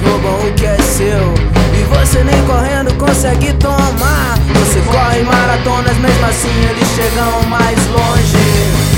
roubam 0.00 0.48
o 0.48 0.52
que 0.54 0.64
é 0.64 0.76
seu. 0.78 1.34
E 1.74 1.82
você 1.84 2.22
nem 2.22 2.40
correndo 2.46 2.94
consegue 2.94 3.52
tomar. 3.54 4.38
Você 4.60 4.80
corre 4.80 5.22
maratonas, 5.22 5.96
mesmo 5.96 6.26
assim 6.26 6.54
eles 6.70 6.88
chegam 6.94 7.42
mais 7.48 7.78
longe. 7.88 8.92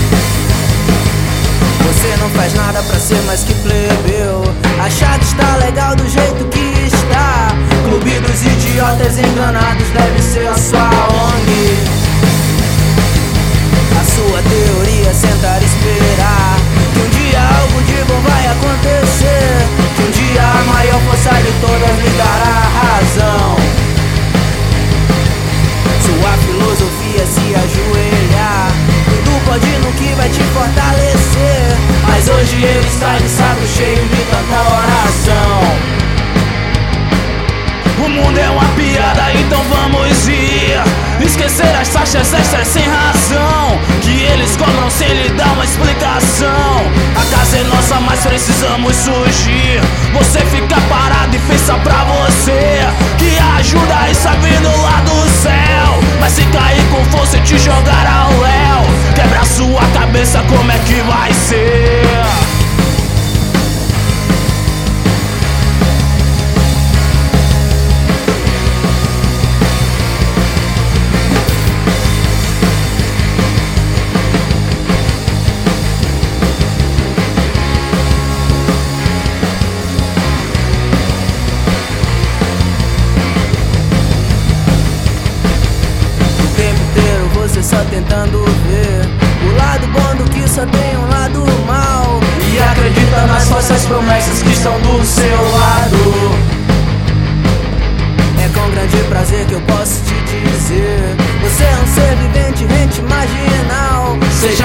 Você 1.87 2.17
não 2.21 2.29
faz 2.31 2.53
nada 2.55 2.83
pra 2.83 2.99
ser 2.99 3.21
mais 3.23 3.45
que 3.45 3.55
plebeu. 3.55 4.43
Achar 4.85 5.19
que 5.19 5.25
está 5.25 5.57
legal 5.57 5.97
do 5.97 6.07
jeito 6.09 6.45
que 6.51 6.87
está. 6.87 7.49
Clube 7.89 8.21
dos 8.21 8.43
idiotas 8.43 9.19
enganados 9.19 9.89
deve 9.89 10.23
ser 10.23 10.49
a 10.49 10.59
sua 10.59 10.81
ONG. 10.81 12.05
A 14.01 14.05
sua 14.05 14.43
teoria 14.43 15.09
é 15.09 15.15
sentar 15.15 15.63
e 15.63 15.65
esperar 15.65 16.57
Que 16.93 17.01
um 17.01 17.09
dia 17.11 17.41
algo 17.41 17.83
de 17.83 18.05
bom 18.05 18.21
vai 18.21 18.47
acontecer 18.47 19.04
hoje 32.45 32.63
ele 32.63 32.87
está 32.87 33.17
de 33.17 33.29
saco 33.29 33.67
cheio 33.67 34.09
de 34.09 34.17
tanta 34.31 34.61
oração 34.61 35.95
o 38.05 38.09
mundo 38.09 38.39
é 38.39 38.51
uma 38.51 38.65
piada, 38.75 39.33
então 39.33 39.63
vamos 39.65 40.29
ir. 40.29 40.77
Esquecer 41.25 41.75
as 41.75 41.89
taxas 41.89 42.35
extras 42.35 42.69
sem 42.69 42.83
razão. 42.83 43.79
Que 44.03 44.25
eles 44.25 44.57
cobram 44.57 44.91
sem 44.91 45.09
lhe 45.09 45.29
dar 45.31 45.51
uma 45.53 45.65
explicação. 45.65 46.93
A 47.17 47.37
casa 47.37 47.59
é 47.59 47.63
nossa, 47.65 48.01
mas 48.01 48.21
precisamos 48.21 48.95
surgir. 48.97 49.81
Você 50.13 50.41
fica 50.41 50.74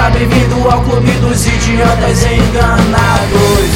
Seja 0.09 0.25
bem-vindo 0.25 0.67
ao 0.69 0.81
clube 0.81 1.11
dos 1.19 1.45
idiotas 1.45 2.23
enganados. 2.23 3.69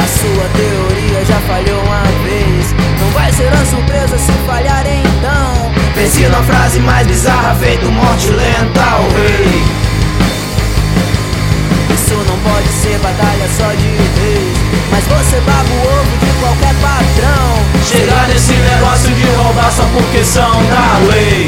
A 0.00 0.06
sua 0.18 0.48
teoria 0.56 1.24
já 1.24 1.38
falhou 1.46 1.80
uma 1.84 2.02
vez. 2.24 2.74
Não 3.00 3.10
vai 3.10 3.32
ser 3.32 3.46
uma 3.52 3.66
surpresa 3.66 4.18
se 4.18 4.32
falhar 4.46 4.84
então. 4.86 5.70
Pense 5.94 6.26
na 6.28 6.42
frase 6.42 6.80
mais 6.80 7.06
bizarra, 7.06 7.54
feito 7.54 7.86
morte 7.92 8.30
lenta 8.30 8.82
ao 8.82 9.02
rei. 9.10 9.62
Isso 11.94 12.14
não 12.14 12.38
pode 12.50 12.68
ser 12.68 12.98
batalha 12.98 13.48
só 13.56 13.68
de 13.70 14.20
vez. 14.20 14.56
Mas 14.90 15.04
você 15.04 15.40
baba 15.40 15.68
o 15.70 16.00
ovo 16.00 16.18
de 16.18 16.32
qualquer 16.40 16.74
patrão. 16.80 17.66
Chegar 17.84 18.28
nesse 18.28 18.54
negócio 18.54 19.14
de 19.14 19.26
roubar 19.36 19.70
só 19.70 19.84
porque 19.94 20.24
são 20.24 20.50
da 20.64 20.98
lei. 21.12 21.45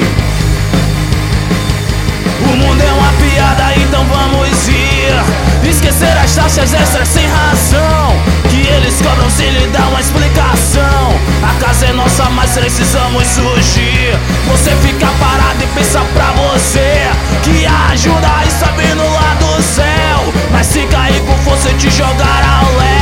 Esquecer 5.79 6.19
as 6.19 6.35
taxas 6.35 6.75
extras 6.75 7.07
sem 7.07 7.25
razão. 7.25 8.17
Que 8.51 8.67
eles 8.67 9.01
cobram 9.01 9.31
sem 9.31 9.49
lhe 9.49 9.65
dar 9.69 9.87
uma 9.87 10.01
explicação. 10.01 11.15
A 11.41 11.55
casa 11.65 11.87
é 11.87 11.93
nossa, 11.93 12.25
mas 12.31 12.51
precisamos 12.51 13.25
surgir. 13.29 14.19
Você 14.49 14.75
fica 14.83 15.07
parado 15.21 15.63
e 15.63 15.67
pensa 15.69 16.01
pra 16.15 16.33
você 16.33 17.09
Que 17.43 17.65
a 17.65 17.91
ajuda 17.93 18.29
está 18.47 18.67
vindo 18.73 19.03
lá 19.03 19.37
do 19.39 19.63
céu 19.63 20.33
Mas 20.51 20.67
se 20.67 20.87
cair 20.87 21.21
com 21.21 21.37
força 21.45 21.73
te 21.75 21.91
jogar 21.91 22.63
ao 22.65 22.77
léu 22.77 22.98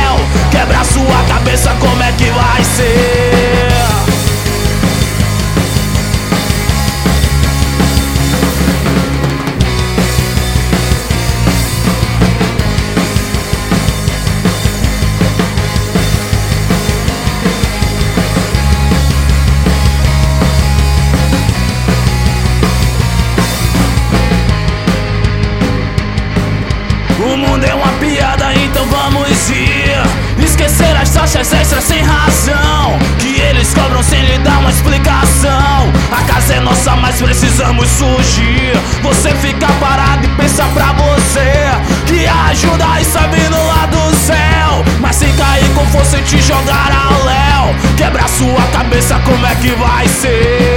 taxas 31.27 31.51
extras 31.51 31.83
sem 31.83 32.01
razão 32.01 32.97
Que 33.19 33.41
eles 33.41 33.73
cobram 33.73 34.01
sem 34.01 34.21
lhe 34.23 34.37
dar 34.39 34.59
uma 34.59 34.69
explicação. 34.69 35.91
A 36.09 36.23
casa 36.23 36.53
é 36.53 36.59
nossa, 36.61 36.95
mas 36.95 37.21
precisamos 37.21 37.87
surgir. 37.89 38.71
Você 39.01 39.35
fica 39.35 39.67
parado 39.79 40.25
e 40.25 40.29
pensa 40.41 40.63
pra 40.73 40.93
você 40.93 41.71
Que 42.05 42.25
a 42.25 42.45
ajuda 42.45 43.01
está 43.01 43.27
vindo 43.27 43.57
lá 43.57 43.85
do 43.87 44.15
céu. 44.15 44.85
Mas 45.01 45.17
se 45.17 45.25
cair 45.33 45.69
com 45.75 45.85
força 45.87 46.21
te 46.21 46.41
jogar 46.41 46.91
ao 46.91 47.25
léu. 47.25 47.75
Quebra 47.97 48.27
sua 48.27 48.61
cabeça, 48.71 49.19
como 49.25 49.45
é 49.45 49.55
que 49.55 49.71
vai 49.71 50.07
ser? 50.07 50.76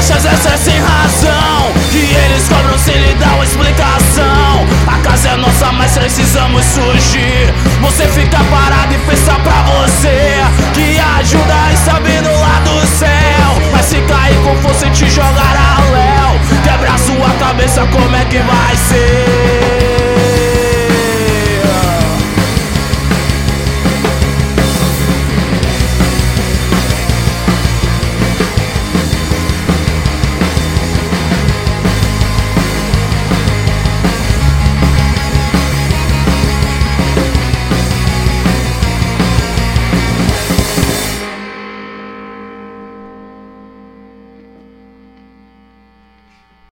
achas 0.00 0.24
essa 0.24 0.48
é 0.48 0.56
sem 0.56 0.78
razão. 0.80 1.72
Que 1.90 2.14
eles 2.24 2.48
cobram 2.48 2.78
sem 2.78 2.96
lhe 2.96 3.14
dar 3.14 3.34
uma 3.34 3.44
explicação. 3.44 4.66
A 4.86 4.98
casa 4.98 5.28
é 5.28 5.36
nossa, 5.36 5.70
mas 5.72 5.92
precisamos 5.92 6.64
surgir. 6.64 7.52
Você 7.82 8.08
fica 8.08 8.38
parado 8.44 8.94
e 8.94 8.98
pensa 8.98 9.34
pra 9.34 9.62
você 9.62 10.42
Que 10.72 10.98
ajuda 11.18 11.72
e 11.72 11.76
sabe 11.76 12.20
no 12.22 12.40
lado 12.40 12.80
do 12.80 12.86
céu. 12.86 13.70
Mas 13.72 13.86
se 13.86 14.00
cair 14.02 14.36
com 14.42 14.56
força 14.62 14.88
te 14.90 15.08
jogar 15.10 15.56
a 15.56 16.09